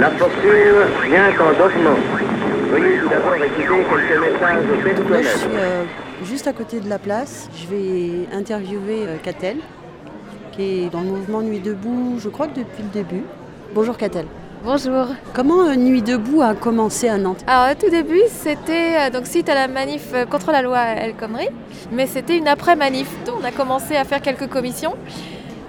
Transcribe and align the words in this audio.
La 0.00 0.08
posture 0.08 0.86
vient 1.04 1.28
en 1.28 1.62
document. 1.62 1.96
Veuillez 2.70 3.00
tout 3.00 3.08
d'abord 3.10 3.34
écouter 3.34 3.64
quelques 4.82 5.10
messages 5.10 5.10
Là, 5.10 5.22
je 5.22 5.38
suis 5.38 5.48
euh, 5.52 5.84
juste 6.24 6.46
à 6.46 6.54
côté 6.54 6.80
de 6.80 6.88
la 6.88 6.98
place. 6.98 7.50
Je 7.54 7.66
vais 7.66 8.34
interviewer 8.34 9.04
euh, 9.06 9.16
Catel, 9.22 9.58
qui 10.52 10.84
est 10.84 10.90
dans 10.90 11.02
le 11.02 11.08
mouvement 11.08 11.42
Nuit 11.42 11.60
Debout, 11.60 12.18
je 12.18 12.30
crois 12.30 12.46
que 12.46 12.60
depuis 12.60 12.82
le 12.82 12.88
début. 12.88 13.24
Bonjour 13.74 13.98
Catel. 13.98 14.24
Bonjour. 14.62 15.06
Comment 15.32 15.68
euh, 15.68 15.74
Nuit 15.74 16.02
Debout 16.02 16.42
a 16.42 16.54
commencé 16.54 17.08
à 17.08 17.16
Nantes? 17.16 17.42
Alors, 17.46 17.72
au 17.72 17.74
tout 17.82 17.90
début, 17.90 18.20
c'était 18.28 18.94
euh, 18.98 19.10
donc 19.10 19.26
suite 19.26 19.48
à 19.48 19.54
la 19.54 19.68
manif 19.68 20.08
euh, 20.12 20.26
contre 20.26 20.52
la 20.52 20.60
loi 20.60 20.80
El 20.80 21.14
Khomri, 21.14 21.48
mais 21.90 22.06
c'était 22.06 22.36
une 22.36 22.46
après-manif. 22.46 23.08
Donc, 23.24 23.36
On 23.40 23.44
a 23.44 23.52
commencé 23.52 23.96
à 23.96 24.04
faire 24.04 24.20
quelques 24.20 24.48
commissions. 24.48 24.94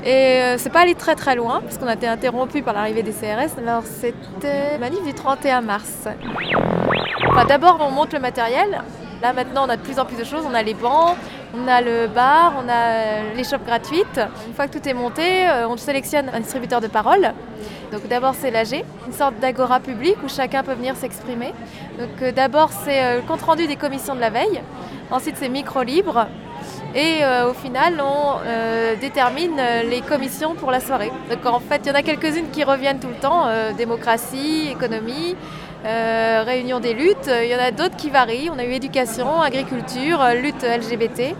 Et 0.04 0.42
euh, 0.42 0.58
c'est 0.58 0.72
pas 0.72 0.82
allé 0.82 0.96
très 0.96 1.16
très 1.16 1.36
loin, 1.36 1.62
parce 1.62 1.78
qu'on 1.78 1.88
a 1.88 1.94
été 1.94 2.08
interrompu 2.08 2.64
par 2.64 2.74
l'arrivée 2.74 3.04
des 3.04 3.12
CRS. 3.12 3.60
Alors 3.60 3.84
c'était 3.84 4.78
manif 4.80 5.04
du 5.04 5.14
31 5.14 5.62
mars. 5.62 6.08
Enfin, 7.30 7.46
d'abord, 7.46 7.78
on 7.82 7.92
monte 7.92 8.14
le 8.14 8.20
matériel. 8.20 8.82
Là, 9.22 9.34
maintenant, 9.34 9.68
on 9.68 9.70
a 9.70 9.78
de 9.78 9.82
plus 9.82 10.00
en 10.00 10.06
plus 10.06 10.18
de 10.18 10.24
choses. 10.24 10.44
On 10.50 10.56
a 10.56 10.64
les 10.64 10.74
bancs, 10.74 11.16
on 11.54 11.68
a 11.68 11.82
le 11.82 12.08
bar, 12.08 12.54
on 12.58 12.68
a 12.68 12.74
euh, 12.74 13.34
les 13.36 13.44
shops 13.44 13.64
gratuites. 13.64 14.20
Une 14.48 14.54
fois 14.56 14.68
que 14.68 14.76
tout 14.78 14.90
est 14.90 14.96
monté, 14.96 15.48
euh, 15.48 15.68
on 15.68 15.78
sélectionne 15.78 16.30
un 16.34 16.40
distributeur 16.40 16.82
de 16.82 16.88
parole. 16.88 17.32
Donc 17.92 18.08
d'abord, 18.08 18.34
c'est 18.34 18.50
l'AG, 18.50 18.84
une 19.06 19.14
sorte 19.14 19.38
d'agora 19.40 19.80
public 19.80 20.16
où 20.26 20.30
chacun 20.30 20.64
peut 20.64 20.74
venir 20.74 20.96
s'exprimer. 20.96 21.54
Donc 22.00 22.34
d'abord, 22.34 22.72
c'est 22.72 23.18
le 23.18 23.22
compte-rendu 23.22 23.68
des 23.68 23.76
commissions 23.76 24.16
de 24.16 24.22
la 24.22 24.32
veille. 24.32 24.62
Ensuite, 25.12 25.36
c'est 25.38 25.50
micro 25.50 25.84
libre. 25.84 26.26
Et 26.94 27.24
euh, 27.24 27.50
au 27.50 27.54
final, 27.54 28.02
on 28.02 28.40
euh, 28.46 28.96
détermine 29.00 29.58
euh, 29.58 29.84
les 29.84 30.02
commissions 30.02 30.56
pour 30.56 30.72
la 30.72 30.82
soirée. 30.82 31.12
Donc 31.30 31.46
en 31.46 31.60
fait, 31.60 31.82
il 31.86 31.88
y 31.88 31.92
en 31.92 31.96
a 31.96 32.02
quelques-unes 32.02 32.50
qui 32.52 32.66
reviennent 32.66 33.00
tout 33.00 33.08
le 33.08 33.22
temps. 33.22 33.46
démocratie, 33.78 34.70
économie, 34.70 35.36
réunion 35.86 36.80
des 36.80 36.94
luttes. 36.94 37.30
Il 37.30 37.50
y 37.50 37.56
en 37.56 37.60
a 37.60 37.72
d'autres 37.72 37.96
qui 37.96 38.10
varient. 38.10 38.50
On 38.54 38.60
a 38.60 38.66
eu 38.66 38.72
éducation, 38.72 39.42
agriculture, 39.42 40.20
lutte 40.42 40.64
LGBT. 40.64 41.36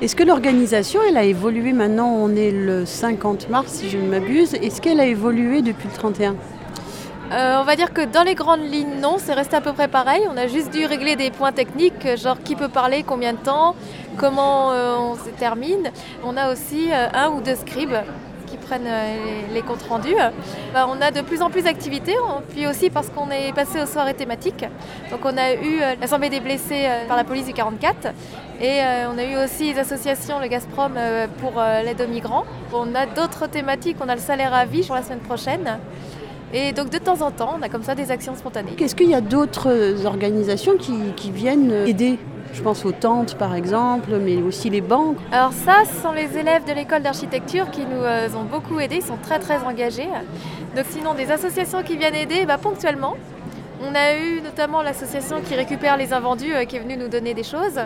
Est-ce 0.00 0.16
que 0.16 0.24
l'organisation, 0.24 1.00
elle 1.06 1.16
a 1.16 1.24
évolué 1.24 1.72
maintenant? 1.72 2.08
On 2.08 2.34
est 2.34 2.50
le 2.50 2.86
50 2.86 3.50
mars, 3.50 3.72
si 3.72 3.90
je 3.90 3.98
ne 3.98 4.08
m'abuse. 4.08 4.54
Est-ce 4.54 4.80
qu'elle 4.80 5.00
a 5.00 5.06
évolué 5.06 5.62
depuis 5.62 5.88
le 5.88 5.94
31 5.94 6.34
Euh, 7.32 7.56
on 7.60 7.64
va 7.64 7.76
dire 7.76 7.94
que 7.94 8.02
dans 8.04 8.24
les 8.24 8.34
grandes 8.34 8.60
lignes, 8.60 9.00
non, 9.00 9.16
c'est 9.16 9.32
resté 9.32 9.56
à 9.56 9.62
peu 9.62 9.72
près 9.72 9.88
pareil. 9.88 10.22
On 10.30 10.36
a 10.36 10.46
juste 10.48 10.70
dû 10.70 10.84
régler 10.84 11.16
des 11.16 11.30
points 11.30 11.52
techniques, 11.52 12.04
euh, 12.04 12.16
genre 12.16 12.36
qui 12.42 12.56
peut 12.56 12.68
parler, 12.68 13.04
combien 13.04 13.32
de 13.32 13.38
temps, 13.38 13.74
comment 14.18 14.72
euh, 14.72 14.96
on 14.98 15.14
se 15.14 15.30
termine. 15.38 15.90
On 16.24 16.36
a 16.36 16.52
aussi 16.52 16.90
un 16.92 17.30
ou 17.30 17.40
deux 17.40 17.54
scribes 17.54 17.96
qui 18.46 18.58
prennent 18.58 18.88
les, 19.54 19.62
comptes 19.62 19.82
rendus. 19.88 20.14
Bah, 20.74 20.86
on 20.90 21.00
a 21.00 21.10
de 21.10 21.22
plus 21.22 21.40
en 21.40 21.48
plus 21.48 21.62
d'activités, 21.62 22.14
on- 22.28 22.42
puis 22.42 22.66
aussi 22.66 22.90
parce 22.90 23.08
qu'on 23.08 23.30
est 23.30 23.54
passé 23.54 23.80
aux 23.80 23.86
soirées 23.86 24.12
thématiques. 24.12 24.66
Donc 25.10 25.20
on 25.24 25.38
a 25.38 25.54
eu 25.54 25.80
l'Assemblée 25.98 26.28
des 26.28 26.40
blessés 26.40 26.86
par 27.08 27.16
la 27.16 27.24
police 27.24 27.46
du 27.46 27.54
44 27.54 28.08
et 28.60 28.80
on 29.10 29.16
a 29.16 29.24
eu 29.24 29.36
aussi 29.42 29.72
les 29.72 29.78
associations, 29.78 30.38
le 30.38 30.48
Gazprom 30.48 30.92
pour 31.40 31.62
l'aide 31.82 32.02
aux 32.02 32.08
migrants. 32.08 32.44
On 32.74 32.94
a 32.94 33.06
d'autres 33.06 33.46
thématiques, 33.46 33.96
on 34.04 34.08
a 34.10 34.14
le 34.16 34.20
salaire 34.20 34.52
à 34.52 34.66
vie 34.66 34.84
pour 34.84 34.96
la 34.96 35.02
semaine 35.02 35.20
prochaine. 35.20 35.78
Et 36.52 36.72
donc 36.72 36.90
de 36.90 36.98
temps 36.98 37.22
en 37.22 37.30
temps, 37.30 37.54
on 37.58 37.62
a 37.62 37.68
comme 37.68 37.82
ça 37.82 37.94
des 37.94 38.10
actions 38.10 38.34
spontanées. 38.34 38.72
Est-ce 38.78 38.94
qu'il 38.94 39.08
y 39.08 39.14
a 39.14 39.20
d'autres 39.20 40.04
organisations 40.06 40.76
qui, 40.76 40.94
qui 41.16 41.30
viennent 41.30 41.72
aider? 41.86 42.18
Je 42.52 42.60
pense 42.60 42.84
aux 42.84 42.92
tentes, 42.92 43.36
par 43.36 43.54
exemple, 43.54 44.10
mais 44.20 44.36
aussi 44.42 44.68
les 44.68 44.82
banques. 44.82 45.16
Alors 45.32 45.54
ça, 45.54 45.84
ce 45.90 46.02
sont 46.02 46.12
les 46.12 46.36
élèves 46.36 46.64
de 46.66 46.72
l'école 46.74 47.02
d'architecture 47.02 47.70
qui 47.70 47.80
nous 47.80 48.02
euh, 48.02 48.28
ont 48.36 48.44
beaucoup 48.44 48.78
aidés, 48.78 48.96
ils 48.96 49.02
sont 49.02 49.16
très 49.16 49.38
très 49.38 49.62
engagés. 49.62 50.08
Donc 50.76 50.84
sinon, 50.90 51.14
des 51.14 51.30
associations 51.30 51.82
qui 51.82 51.96
viennent 51.96 52.14
aider 52.14 52.44
bah, 52.44 52.58
ponctuellement. 52.58 53.16
On 53.80 53.94
a 53.94 54.16
eu 54.16 54.42
notamment 54.42 54.82
l'association 54.82 55.40
qui 55.40 55.54
récupère 55.54 55.96
les 55.96 56.12
invendus 56.12 56.52
euh, 56.54 56.64
qui 56.66 56.76
est 56.76 56.80
venue 56.80 56.98
nous 56.98 57.08
donner 57.08 57.32
des 57.32 57.42
choses. 57.42 57.80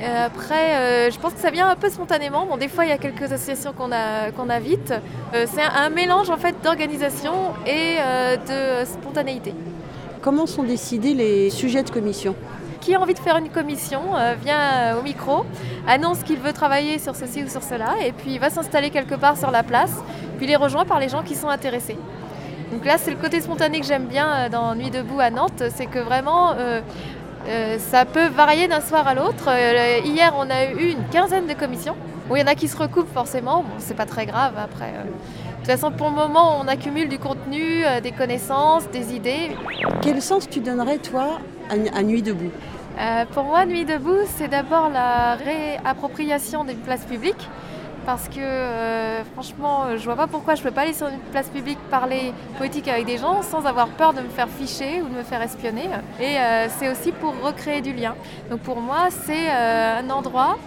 Euh, 0.00 0.26
après, 0.26 0.76
euh, 0.76 1.10
je 1.10 1.18
pense 1.18 1.34
que 1.34 1.40
ça 1.40 1.50
vient 1.50 1.68
un 1.68 1.76
peu 1.76 1.90
spontanément. 1.90 2.46
Bon, 2.46 2.56
des 2.56 2.68
fois, 2.68 2.84
il 2.86 2.88
y 2.88 2.92
a 2.92 2.98
quelques 2.98 3.30
associations 3.30 3.72
qu'on 3.72 3.92
a- 3.92 4.30
qu'on 4.34 4.48
invite. 4.48 4.92
Euh, 5.34 5.44
c'est 5.52 5.62
un, 5.62 5.72
un 5.86 5.90
mélange 5.90 6.30
en 6.30 6.38
fait 6.38 6.54
d'organisation 6.62 7.32
et 7.66 7.96
de 8.48 8.84
spontanéité. 8.86 9.54
Comment 10.22 10.46
sont 10.46 10.62
décidés 10.62 11.14
les 11.14 11.50
sujets 11.50 11.82
de 11.82 11.90
commission? 11.90 12.34
Qui 12.80 12.94
a 12.94 13.00
envie 13.00 13.12
de 13.12 13.18
faire 13.18 13.36
une 13.36 13.50
commission 13.50 14.00
vient 14.42 14.96
au 14.98 15.02
micro, 15.02 15.44
annonce 15.86 16.22
qu'il 16.22 16.38
veut 16.38 16.54
travailler 16.54 16.98
sur 16.98 17.14
ceci 17.14 17.44
ou 17.44 17.48
sur 17.48 17.62
cela, 17.62 17.96
et 18.02 18.12
puis 18.12 18.38
va 18.38 18.48
s'installer 18.48 18.88
quelque 18.88 19.14
part 19.16 19.36
sur 19.36 19.50
la 19.50 19.62
place, 19.62 19.92
puis 20.38 20.46
il 20.46 20.50
est 20.50 20.56
rejoint 20.56 20.86
par 20.86 20.98
les 20.98 21.10
gens 21.10 21.22
qui 21.22 21.34
sont 21.34 21.48
intéressés. 21.50 21.98
Donc 22.72 22.86
là, 22.86 22.96
c'est 22.96 23.10
le 23.10 23.16
côté 23.18 23.40
spontané 23.42 23.80
que 23.80 23.86
j'aime 23.86 24.06
bien 24.06 24.48
dans 24.48 24.74
Nuit 24.74 24.90
debout 24.90 25.20
à 25.20 25.28
Nantes, 25.30 25.62
c'est 25.74 25.86
que 25.86 25.98
vraiment, 25.98 26.52
euh, 26.56 26.80
euh, 27.50 27.78
ça 27.78 28.04
peut 28.04 28.28
varier 28.28 28.68
d'un 28.68 28.80
soir 28.80 29.06
à 29.06 29.14
l'autre. 29.14 29.48
Euh, 29.48 29.98
hier, 30.04 30.32
on 30.38 30.48
a 30.48 30.66
eu 30.72 30.92
une 30.92 31.04
quinzaine 31.10 31.46
de 31.46 31.54
commissions. 31.54 31.96
Bon, 32.28 32.36
il 32.36 32.40
y 32.40 32.42
en 32.42 32.46
a 32.46 32.54
qui 32.54 32.68
se 32.68 32.76
recoupent 32.76 33.12
forcément, 33.12 33.62
bon, 33.62 33.74
c'est 33.78 33.96
pas 33.96 34.06
très 34.06 34.24
grave 34.24 34.54
après. 34.56 34.92
euh. 34.96 35.04
De 35.04 35.56
toute 35.56 35.66
façon, 35.66 35.90
pour 35.90 36.08
le 36.08 36.14
moment, 36.14 36.58
on 36.58 36.66
accumule 36.68 37.08
du 37.08 37.18
contenu, 37.18 37.84
des 38.02 38.12
connaissances, 38.12 38.88
des 38.90 39.14
idées. 39.14 39.50
Quel 40.00 40.22
sens 40.22 40.48
tu 40.48 40.60
donnerais, 40.60 40.98
toi, 40.98 41.38
à, 41.68 41.98
à 41.98 42.02
Nuit 42.02 42.22
debout? 42.22 42.50
Pour 43.34 43.44
moi, 43.44 43.66
Nuit 43.66 43.84
debout, 43.84 44.24
c'est 44.36 44.48
d'abord 44.48 44.88
la 44.88 45.34
réappropriation 45.34 46.64
d'une 46.64 46.78
place 46.78 47.04
publique. 47.04 47.48
Parce 48.10 48.28
que 48.28 48.40
euh, 48.40 49.22
franchement, 49.22 49.84
euh, 49.84 49.96
je 49.96 50.04
vois 50.04 50.16
pas 50.16 50.26
pourquoi 50.26 50.56
je 50.56 50.64
peux 50.64 50.72
pas 50.72 50.80
aller 50.80 50.94
sur 50.94 51.06
une 51.06 51.20
place 51.30 51.48
publique 51.48 51.78
parler 51.92 52.32
politique 52.58 52.88
avec 52.88 53.06
des 53.06 53.18
gens 53.18 53.40
sans 53.42 53.66
avoir 53.66 53.86
peur 53.86 54.14
de 54.14 54.20
me 54.20 54.28
faire 54.28 54.48
ficher 54.48 55.00
ou 55.00 55.08
de 55.08 55.14
me 55.14 55.22
faire 55.22 55.40
espionner. 55.40 55.84
Et 56.18 56.36
euh, 56.36 56.66
c'est 56.76 56.88
aussi 56.90 57.12
pour 57.12 57.40
recréer 57.40 57.82
du 57.82 57.92
lien. 57.92 58.16
Donc 58.50 58.62
pour 58.62 58.80
moi, 58.80 59.10
c'est 59.10 59.48
un 59.48 60.10
endroit 60.10 60.58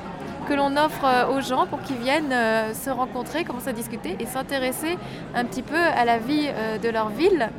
que 0.48 0.54
l'on 0.54 0.78
offre 0.78 1.06
aux 1.36 1.42
gens 1.42 1.66
pour 1.66 1.82
qu'ils 1.82 1.98
viennent 1.98 2.34
se 2.74 2.90
rencontrer, 2.90 3.44
commencer 3.44 3.72
à 3.72 3.74
discuter 3.74 4.16
et 4.22 4.26
s'intéresser 4.26 4.98
un 5.36 5.44
petit 5.44 5.64
peu 5.64 5.76
à 5.76 6.06
la 6.06 6.20
vie 6.20 6.48
de 6.82 6.90
leur 6.90 7.10
ville 7.10 7.50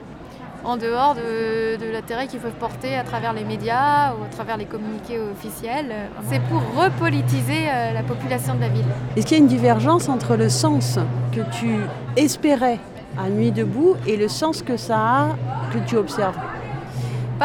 en 0.64 0.76
dehors 0.76 1.14
de, 1.14 1.92
l'intérêt 1.92 2.26
qu'ils 2.26 2.40
peuvent 2.40 2.52
porter 2.52 2.96
à 2.96 3.04
travers 3.04 3.32
les 3.32 3.44
médias 3.44 4.12
ou 4.12 4.24
à 4.24 4.28
travers 4.30 4.56
les 4.56 4.64
communiqués 4.64 5.18
officiels. 5.20 5.94
C'est 6.30 6.40
pour 6.40 6.62
repolitiser 6.82 7.68
euh, 7.68 7.92
la 7.92 8.02
population 8.02 8.54
de 8.54 8.60
la 8.60 8.68
ville. 8.68 8.84
Est-ce 9.16 9.26
qu'il 9.26 9.36
y 9.36 9.40
a 9.40 9.42
une 9.42 9.48
divergence 9.48 10.08
entre 10.08 10.36
le 10.36 10.48
sens 10.48 10.98
que 11.32 11.40
tu 11.52 11.76
espérais 12.16 12.78
à 13.18 13.28
Nuit 13.28 13.52
debout 13.52 13.96
et 14.06 14.16
le 14.16 14.28
sens 14.28 14.62
que 14.62 14.76
ça 14.76 14.96
a, 14.96 15.28
que 15.72 15.78
tu 15.86 15.96
observes? 15.96 16.36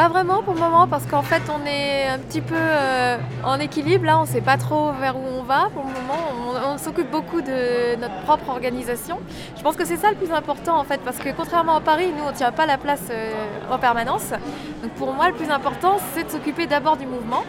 Pas 0.00 0.08
vraiment 0.08 0.42
pour 0.42 0.54
le 0.54 0.60
moment 0.60 0.88
parce 0.88 1.04
qu'en 1.04 1.20
fait 1.20 1.42
on 1.54 1.66
est 1.66 2.08
un 2.08 2.18
petit 2.18 2.40
peu 2.40 2.54
euh, 2.56 3.18
en 3.44 3.60
équilibre 3.60 4.06
là, 4.06 4.18
on 4.18 4.22
ne 4.22 4.26
sait 4.26 4.40
pas 4.40 4.56
trop 4.56 4.92
vers 4.92 5.14
où 5.14 5.22
on 5.38 5.42
va 5.42 5.68
pour 5.74 5.84
le 5.84 5.90
moment. 5.90 6.72
On, 6.72 6.78
s'occupe 6.78 7.10
beaucoup 7.10 7.42
de 7.42 7.96
notre 7.96 8.18
propre 8.22 8.48
organisation. 8.48 9.18
Je 9.58 9.62
pense 9.62 9.76
que 9.76 9.84
c'est 9.84 9.98
ça 9.98 10.08
le 10.08 10.16
plus 10.16 10.32
important 10.32 10.78
en 10.78 10.84
fait 10.84 11.02
parce 11.04 11.18
que 11.18 11.28
contrairement 11.36 11.76
à 11.76 11.80
Paris, 11.82 12.14
nous 12.16 12.24
on 12.24 12.30
ne 12.30 12.34
tient 12.34 12.50
pas 12.50 12.64
la 12.64 12.78
place 12.78 13.08
euh, 13.10 13.30
en 13.70 13.78
permanence. 13.78 14.30
Donc 14.82 14.92
pour 14.92 15.12
moi 15.12 15.28
le 15.28 15.34
plus 15.34 15.50
important 15.50 15.98
c'est 16.14 16.24
de 16.24 16.30
s'occuper 16.30 16.66
d'abord 16.66 16.96
du 16.96 17.04
mouvement. 17.04 17.44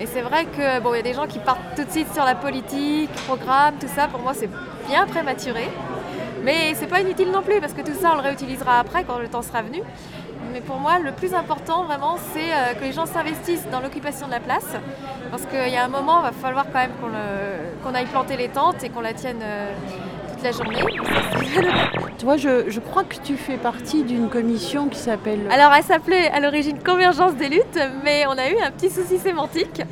Et 0.00 0.06
c'est 0.06 0.22
vrai 0.22 0.46
que 0.46 0.80
bon, 0.80 0.94
il 0.94 0.96
y 0.96 1.00
a 1.00 1.02
des 1.02 1.12
gens 1.12 1.26
qui 1.26 1.40
partent 1.40 1.76
tout 1.76 1.84
de 1.84 1.90
suite 1.90 2.10
sur 2.14 2.24
la 2.24 2.34
politique, 2.34 3.12
programme, 3.26 3.74
tout 3.78 3.90
ça. 3.94 4.08
Pour 4.08 4.20
moi 4.20 4.32
c'est 4.32 4.48
bien 4.88 5.04
prématuré. 5.06 5.68
Mais 6.42 6.72
c'est 6.74 6.86
pas 6.86 7.00
inutile 7.00 7.30
non 7.30 7.42
plus 7.42 7.60
parce 7.60 7.74
que 7.74 7.82
tout 7.82 7.94
ça 8.00 8.12
on 8.14 8.16
le 8.16 8.22
réutilisera 8.22 8.80
après 8.80 9.04
quand 9.04 9.18
le 9.18 9.28
temps 9.28 9.42
sera 9.42 9.60
venu. 9.60 9.82
Mais 10.52 10.60
pour 10.60 10.76
moi, 10.78 10.98
le 10.98 11.12
plus 11.12 11.34
important 11.34 11.84
vraiment, 11.84 12.16
c'est 12.32 12.52
euh, 12.52 12.74
que 12.78 12.84
les 12.84 12.92
gens 12.92 13.06
s'investissent 13.06 13.66
dans 13.70 13.80
l'occupation 13.80 14.26
de 14.26 14.32
la 14.32 14.40
place. 14.40 14.66
Parce 15.30 15.44
qu'il 15.46 15.72
y 15.72 15.76
a 15.76 15.84
un 15.84 15.88
moment, 15.88 16.20
il 16.20 16.24
va 16.24 16.32
falloir 16.32 16.66
quand 16.72 16.78
même 16.78 16.90
qu'on 17.00 17.06
le- 17.08 17.82
qu'on 17.82 17.94
aille 17.94 18.06
planter 18.06 18.36
les 18.36 18.48
tentes 18.48 18.82
et 18.84 18.88
qu'on 18.90 19.00
la 19.00 19.14
tienne 19.14 19.40
euh, 19.42 19.72
toute 20.32 20.42
la 20.42 20.52
journée. 20.52 20.82
Toi, 22.18 22.36
je, 22.36 22.68
je 22.70 22.80
crois 22.80 23.04
que 23.04 23.16
tu 23.16 23.36
fais 23.36 23.56
partie 23.56 24.02
d'une 24.04 24.28
commission 24.28 24.88
qui 24.88 24.98
s'appelle... 24.98 25.40
Alors, 25.50 25.72
elle 25.74 25.82
s'appelait 25.84 26.30
à 26.30 26.40
l'origine 26.40 26.78
Convergence 26.82 27.34
des 27.34 27.48
luttes, 27.48 27.78
mais 28.04 28.24
on 28.26 28.32
a 28.38 28.48
eu 28.50 28.56
un 28.64 28.70
petit 28.70 28.90
souci 28.90 29.18
sémantique. 29.18 29.82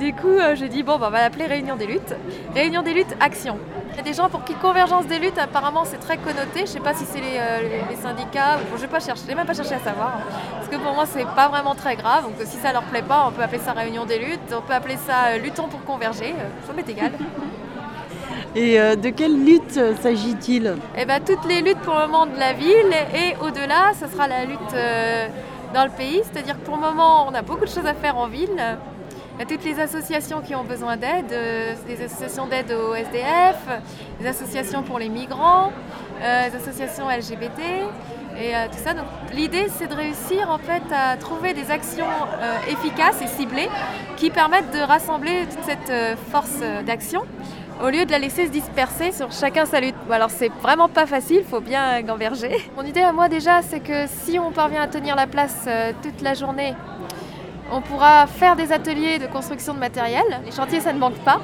Du 0.00 0.12
coup, 0.14 0.26
euh, 0.28 0.54
j'ai 0.56 0.68
dit, 0.68 0.82
bon, 0.82 0.98
bah, 0.98 1.06
on 1.08 1.10
va 1.10 1.20
l'appeler 1.20 1.46
Réunion 1.46 1.76
des 1.76 1.86
luttes. 1.86 2.14
Réunion 2.54 2.82
des 2.82 2.94
luttes, 2.94 3.14
action. 3.20 3.58
Il 3.92 3.96
y 3.96 4.00
a 4.00 4.02
des 4.02 4.14
gens 4.14 4.28
pour 4.28 4.42
qui 4.44 4.54
Convergence 4.54 5.06
des 5.06 5.18
luttes, 5.18 5.38
apparemment, 5.38 5.84
c'est 5.84 5.98
très 5.98 6.16
connoté. 6.16 6.60
Je 6.60 6.66
sais 6.66 6.80
pas 6.80 6.94
si 6.94 7.04
c'est 7.04 7.20
les, 7.20 7.36
euh, 7.38 7.84
les- 7.90 7.96
syndicats, 7.96 8.56
ou 8.58 8.70
bon, 8.72 8.76
je 8.80 8.86
vais 8.86 9.00
chercher, 9.00 9.22
j'ai 9.28 9.34
même 9.34 9.46
pas 9.46 9.54
cherché 9.54 9.74
à 9.74 9.78
savoir. 9.80 10.08
hein. 10.18 10.32
Parce 10.56 10.68
que 10.68 10.76
pour 10.76 10.92
moi, 10.94 11.04
c'est 11.06 11.26
pas 11.26 11.48
vraiment 11.48 11.74
très 11.74 11.94
grave. 11.96 12.24
Donc, 12.24 12.34
si 12.46 12.56
ça 12.58 12.72
leur 12.72 12.82
plaît 12.84 13.02
pas, 13.02 13.26
on 13.28 13.32
peut 13.32 13.42
appeler 13.42 13.58
ça 13.60 13.72
Réunion 13.72 14.04
des 14.06 14.18
luttes, 14.18 14.40
on 14.56 14.60
peut 14.62 14.72
appeler 14.74 14.96
ça 15.06 15.26
euh, 15.34 15.38
Luttons 15.38 15.68
pour 15.68 15.84
converger. 15.84 16.34
euh, 16.38 16.66
Ça 16.66 16.72
m'est 16.72 16.88
égal. 16.88 17.12
Et 18.54 18.78
euh, 18.80 18.96
de 18.96 19.08
quelle 19.10 19.44
lutte 19.44 19.80
s'agit-il? 20.02 20.74
Eh 20.96 21.04
ben, 21.06 21.20
toutes 21.24 21.44
les 21.48 21.62
luttes 21.62 21.78
pour 21.80 21.94
le 21.94 22.06
moment 22.06 22.26
de 22.26 22.38
la 22.38 22.52
ville 22.52 22.92
et 23.14 23.34
au-delà, 23.40 23.92
ce 23.98 24.06
sera 24.06 24.28
la 24.28 24.44
lutte 24.44 24.58
euh, 24.74 25.26
dans 25.72 25.84
le 25.84 25.90
pays. 25.90 26.20
C'est-à-dire 26.30 26.56
que 26.56 26.64
pour 26.66 26.76
le 26.76 26.82
moment, 26.82 27.26
on 27.28 27.34
a 27.34 27.40
beaucoup 27.40 27.64
de 27.64 27.70
choses 27.70 27.86
à 27.86 27.94
faire 27.94 28.18
en 28.18 28.26
ville. 28.26 28.50
A 29.40 29.46
toutes 29.46 29.64
les 29.64 29.80
associations 29.80 30.42
qui 30.42 30.54
ont 30.54 30.62
besoin 30.62 30.96
d'aide, 30.96 31.32
euh, 31.32 31.74
des 31.86 32.04
associations 32.04 32.46
d'aide 32.46 32.70
au 32.70 32.94
SDF, 32.94 33.56
des 34.20 34.26
associations 34.26 34.82
pour 34.82 34.98
les 34.98 35.08
migrants, 35.08 35.72
euh, 36.20 36.50
des 36.50 36.56
associations 36.56 37.08
LGBT 37.08 37.60
et 38.38 38.54
euh, 38.54 38.66
tout 38.70 38.78
ça. 38.78 38.92
L'idée 39.32 39.68
c'est 39.70 39.86
de 39.86 39.94
réussir 39.94 40.50
en 40.50 40.58
fait 40.58 40.82
à 40.94 41.16
trouver 41.16 41.54
des 41.54 41.70
actions 41.70 42.06
efficaces 42.68 43.22
et 43.22 43.26
ciblées 43.26 43.70
qui 44.16 44.30
permettent 44.30 44.70
de 44.70 44.80
rassembler 44.80 45.46
toute 45.50 45.64
cette 45.64 46.18
force 46.30 46.60
d'action 46.84 47.22
au 47.82 47.88
lieu 47.88 48.04
de 48.04 48.10
la 48.10 48.18
laisser 48.18 48.46
se 48.46 48.50
disperser 48.50 49.12
sur 49.12 49.32
chacun 49.32 49.64
sa 49.64 49.80
lutte. 49.80 49.96
Alors 50.10 50.30
c'est 50.30 50.52
vraiment 50.62 50.88
pas 50.88 51.06
facile, 51.06 51.38
il 51.38 51.44
faut 51.44 51.60
bien 51.60 52.00
gamberger. 52.02 52.70
Mon 52.76 52.84
idée 52.84 53.00
à 53.00 53.12
moi 53.12 53.28
déjà 53.28 53.62
c'est 53.62 53.80
que 53.80 54.06
si 54.06 54.38
on 54.38 54.52
parvient 54.52 54.82
à 54.82 54.88
tenir 54.88 55.16
la 55.16 55.26
place 55.26 55.66
toute 56.02 56.20
la 56.20 56.34
journée, 56.34 56.74
on 57.72 57.80
pourra 57.80 58.26
faire 58.26 58.54
des 58.54 58.70
ateliers 58.70 59.18
de 59.18 59.26
construction 59.26 59.72
de 59.72 59.78
matériel. 59.78 60.24
Les 60.44 60.52
chantiers, 60.52 60.80
ça 60.80 60.92
ne 60.92 60.98
manque 60.98 61.18
pas. 61.24 61.40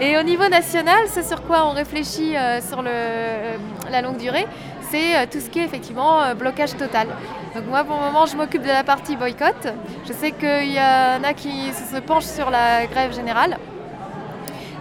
Et 0.00 0.18
au 0.18 0.22
niveau 0.22 0.48
national, 0.48 1.04
c'est 1.06 1.24
sur 1.24 1.42
quoi 1.42 1.66
on 1.66 1.70
réfléchit 1.70 2.36
euh, 2.36 2.60
sur 2.60 2.82
euh, 2.84 3.56
la 3.90 4.02
longue 4.02 4.16
durée, 4.16 4.46
c'est 4.90 5.16
euh, 5.16 5.26
tout 5.30 5.40
ce 5.40 5.48
qui 5.48 5.60
est 5.60 5.64
effectivement 5.64 6.34
blocage 6.34 6.76
total. 6.76 7.06
Donc 7.54 7.64
moi, 7.68 7.84
pour 7.84 7.96
le 7.96 8.02
moment, 8.02 8.26
je 8.26 8.36
m'occupe 8.36 8.62
de 8.62 8.68
la 8.68 8.82
partie 8.82 9.16
boycott. 9.16 9.68
Je 10.06 10.12
sais 10.12 10.32
qu'il 10.32 10.72
y 10.72 10.80
en 10.80 11.22
a 11.22 11.32
qui 11.34 11.72
se 11.72 11.98
penchent 12.00 12.24
sur 12.24 12.50
la 12.50 12.86
grève 12.86 13.14
générale. 13.14 13.56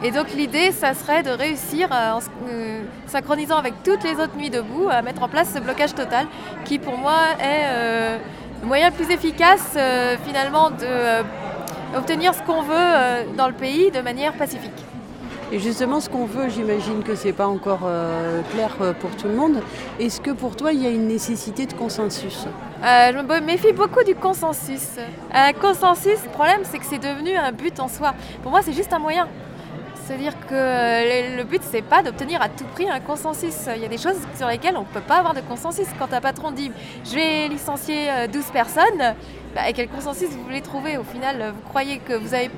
Et 0.04 0.12
donc 0.12 0.32
l'idée, 0.36 0.72
ça 0.72 0.94
serait 0.94 1.24
de 1.24 1.32
réussir, 1.32 1.90
en 1.92 2.20
synchronisant 3.08 3.58
avec 3.58 3.82
toutes 3.84 4.04
les 4.04 4.14
autres 4.14 4.36
nuits 4.38 4.52
debout, 4.52 4.90
à 4.92 5.02
mettre 5.02 5.24
en 5.24 5.28
place 5.28 5.52
ce 5.56 5.60
blocage 5.60 5.96
total, 5.96 6.28
qui 6.66 6.78
pour 6.78 6.98
moi 6.98 7.16
est 7.40 8.20
le 8.62 8.68
moyen 8.68 8.90
le 8.90 8.96
plus 8.96 9.12
efficace 9.14 9.74
euh, 9.76 10.16
finalement 10.26 10.70
de 10.70 10.78
euh, 10.84 11.24
obtenir 11.96 12.34
ce 12.34 12.42
qu'on 12.42 12.62
veut 12.62 12.74
euh, 12.76 13.24
dans 13.38 13.48
le 13.48 13.54
pays 13.54 13.92
de 13.92 14.02
manière 14.02 14.34
pacifique. 14.34 14.72
Et 15.50 15.60
justement, 15.60 16.02
ce 16.02 16.10
qu'on 16.10 16.26
veut, 16.26 16.50
j'imagine 16.50 17.04
que 17.04 17.16
c'est 17.16 17.32
pas 17.32 17.48
encore 17.48 17.80
euh, 17.86 18.42
clair 18.54 18.76
pour 19.00 19.12
tout 19.12 19.30
le 19.30 19.34
monde. 19.36 19.62
Est-ce 19.98 20.20
que 20.20 20.32
pour 20.32 20.58
toi, 20.58 20.74
il 20.74 20.84
y 20.84 20.86
a 20.86 20.90
une 20.90 21.08
nécessité 21.08 21.66
de 21.66 21.74
consensus? 21.74 22.46
Euh, 22.84 23.12
je 23.14 23.18
me 23.18 23.40
méfie 23.40 23.72
beaucoup 23.72 24.04
du 24.04 24.14
consensus. 24.14 24.98
Un 25.34 25.54
consensus, 25.54 26.22
le 26.26 26.32
problème, 26.32 26.62
c'est 26.64 26.80
que 26.80 26.86
c'est 26.86 27.00
devenu 27.00 27.34
un 27.38 27.54
but 27.54 27.80
en 27.80 27.88
soi. 27.88 28.14
Pour 28.44 28.52
moi, 28.52 28.60
c'est 28.62 28.74
juste 28.74 28.92
un 28.92 29.00
moyen. 29.00 29.30
C'est-à-dire 30.08 30.40
que 30.48 30.54
euh, 30.54 31.36
le 31.36 31.44
but, 31.44 31.62
c'est 31.70 31.82
pas 31.82 32.02
d'obtenir 32.02 32.42
à 32.42 32.48
tout 32.48 32.64
prix 32.64 32.90
un 32.90 33.02
consensus. 33.02 33.68
Il 33.76 33.82
y 33.82 33.86
a 33.86 33.90
des 33.90 33.98
choses 33.98 34.16
sur 34.38 34.48
lesquelles 34.48 34.78
on 34.78 34.82
ne 34.82 34.86
peut 34.86 35.02
pas 35.02 35.18
avoir 35.18 35.34
de 35.34 35.42
consensus. 35.42 35.86
Quand 36.00 36.14
un 36.14 36.22
patron 36.22 36.52
dit 36.52 36.72
je 37.04 37.14
vais 37.14 37.50
licencier 37.50 38.10
euh, 38.10 38.28
12 38.28 38.46
personnes, 38.54 39.16
bah, 39.54 39.64
quel 39.76 39.90
consensus 39.90 40.30
vous 40.30 40.44
voulez 40.44 40.62
trouver 40.62 40.96
Au 40.98 41.04
final, 41.04 41.42
euh, 41.42 41.52
vous 41.52 41.68
croyez 41.68 41.98
que 42.00 42.14
vous 42.14 42.34
avez 42.34 42.50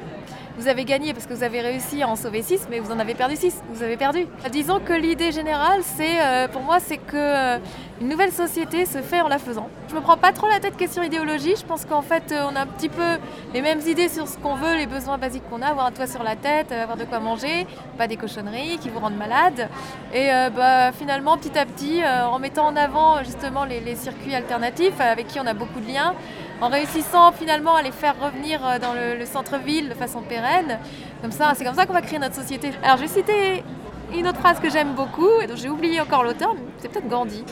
vous 0.60 0.68
avez 0.68 0.84
gagné 0.84 1.14
parce 1.14 1.26
que 1.26 1.34
vous 1.34 1.44
avez 1.44 1.62
réussi 1.62 2.04
à 2.04 2.10
en 2.10 2.18
sauver 2.18 2.42
6, 2.42 2.68
mais 2.70 2.80
vous 2.80 2.92
en 2.92 3.00
avez 3.00 3.14
perdu 3.16 3.38
6. 3.38 3.64
Vous 3.72 3.82
avez 3.82 3.96
perdu. 3.96 4.28
Disons 4.52 4.82
que 4.82 4.92
l'idée 4.92 5.32
générale, 5.32 5.80
c'est, 5.84 6.22
euh, 6.22 6.50
pour 6.50 6.64
moi, 6.64 6.82
c'est 6.82 6.98
que 6.98 7.16
euh, 7.16 7.58
une 8.02 8.10
nouvelle 8.10 8.34
société 8.34 8.86
se 8.86 9.02
fait 9.02 9.22
en 9.22 9.30
la 9.30 9.40
faisant. 9.40 9.70
Je 9.90 9.96
me 9.96 10.02
prends 10.02 10.18
pas 10.18 10.34
trop 10.34 10.50
la 10.50 10.60
tête 10.60 10.76
question 10.76 11.02
idéologie. 11.02 11.56
Je 11.58 11.66
pense 11.66 11.86
qu'en 11.86 12.02
fait, 12.02 12.34
euh, 12.34 12.44
on 12.52 12.58
a 12.58 12.64
un 12.64 12.68
petit 12.68 12.90
peu 12.90 13.18
les 13.54 13.62
mêmes 13.62 13.80
idées 13.88 14.10
sur 14.10 14.28
ce 14.28 14.38
qu'on 14.38 14.56
veut, 14.56 14.76
les 14.76 14.86
besoins 14.86 15.18
basiques 15.18 15.44
qu'on 15.50 15.62
a, 15.62 15.68
avoir 15.68 15.86
un 15.86 15.94
toit 15.94 16.08
sur 16.08 16.24
la 16.24 16.36
tête, 16.36 16.74
avoir 16.74 16.98
de 16.98 17.06
quoi 17.06 17.22
manger, 17.22 17.66
pas 17.98 18.08
des 18.08 18.18
cochonneries 18.18 18.80
qui 18.80 18.90
vous 18.90 19.00
rendent 19.00 19.18
malade. 19.18 19.70
Et 20.14 20.28
bah, 20.56 20.92
finalement, 20.92 21.38
petit 21.38 21.58
à 21.58 21.66
petit, 21.66 22.02
en 22.04 22.38
mettant 22.40 22.68
en 22.68 22.76
avant 22.76 23.24
justement 23.24 23.64
les 23.64 23.96
circuits 23.96 24.36
alternatifs 24.36 25.00
avec 25.00 25.28
qui 25.28 25.40
on 25.40 25.46
a 25.46 25.54
beaucoup 25.54 25.80
de 25.80 25.88
liens, 25.88 26.16
en 26.62 26.70
réussissant 26.70 27.32
finalement 27.32 27.76
à 27.76 27.82
les 27.82 27.92
faire 27.92 28.16
revenir 28.20 28.60
euh, 28.66 28.80
dans 28.80 28.94
le, 28.94 29.18
le 29.18 29.26
centre-ville 29.26 29.90
de 29.90 29.94
façon 29.94 30.22
pérenne. 30.22 30.80
Comme 31.22 31.32
ça, 31.32 31.54
c'est 31.56 31.66
comme 31.66 31.76
ça 31.76 31.86
qu'on 31.86 31.94
va 31.94 32.02
créer 32.02 32.20
notre 32.20 32.36
société. 32.36 32.72
Alors, 32.84 32.98
je 32.98 33.02
vais 33.04 33.08
citer 33.08 33.64
une 34.16 34.28
autre 34.28 34.40
phrase 34.40 34.60
que 34.60 34.70
j'aime 34.70 34.94
beaucoup, 34.94 35.30
et 35.42 35.48
dont 35.48 35.56
j'ai 35.56 35.70
oublié 35.70 36.02
encore 36.02 36.24
l'auteur, 36.24 36.56
c'est 36.80 36.90
peut-être 36.90 37.08
Gandhi, 37.08 37.44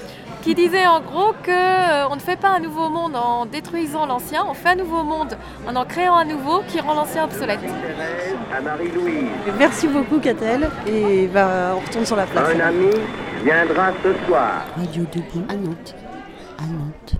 qui 0.41 0.55
disait 0.55 0.87
en 0.87 1.01
gros 1.01 1.33
que 1.43 1.51
euh, 1.51 2.07
on 2.09 2.15
ne 2.15 2.19
fait 2.19 2.35
pas 2.35 2.49
un 2.49 2.59
nouveau 2.59 2.89
monde 2.89 3.15
en 3.15 3.45
détruisant 3.45 4.07
l'ancien, 4.07 4.43
on 4.49 4.55
fait 4.55 4.69
un 4.69 4.75
nouveau 4.75 5.03
monde 5.03 5.37
en 5.67 5.75
en 5.75 5.85
créant 5.85 6.15
un 6.15 6.25
nouveau 6.25 6.63
qui 6.67 6.79
rend 6.79 6.95
l'ancien 6.95 7.25
obsolète. 7.25 7.59
Merci 9.59 9.87
beaucoup, 9.87 10.17
Catel. 10.19 10.69
Et 10.87 11.27
bah, 11.27 11.75
on 11.75 11.79
retourne 11.79 12.05
sur 12.05 12.15
la 12.15 12.25
place. 12.25 12.49
Un 12.55 12.59
ami 12.59 12.89
viendra 13.43 13.91
ce 14.03 14.13
soir. 14.25 14.65
Radio 14.77 15.03
Debout 15.13 15.45
à 15.49 15.55
Nantes. 15.55 15.95
À 16.57 16.63
Nantes. 16.63 17.16